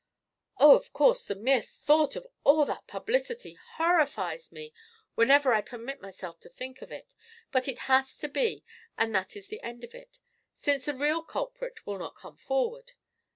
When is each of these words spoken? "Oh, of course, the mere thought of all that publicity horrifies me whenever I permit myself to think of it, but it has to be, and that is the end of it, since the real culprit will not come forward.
"Oh, 0.57 0.73
of 0.75 0.93
course, 0.93 1.25
the 1.27 1.35
mere 1.35 1.61
thought 1.61 2.15
of 2.15 2.25
all 2.43 2.65
that 2.65 2.87
publicity 2.87 3.53
horrifies 3.73 4.51
me 4.51 4.73
whenever 5.13 5.53
I 5.53 5.61
permit 5.61 6.01
myself 6.01 6.39
to 6.39 6.49
think 6.49 6.81
of 6.81 6.91
it, 6.91 7.13
but 7.51 7.67
it 7.67 7.77
has 7.85 8.17
to 8.17 8.27
be, 8.27 8.63
and 8.97 9.13
that 9.13 9.35
is 9.35 9.45
the 9.49 9.61
end 9.61 9.83
of 9.83 9.93
it, 9.93 10.17
since 10.55 10.85
the 10.85 10.95
real 10.95 11.21
culprit 11.21 11.85
will 11.85 11.99
not 11.99 12.15
come 12.15 12.35
forward. 12.37 12.93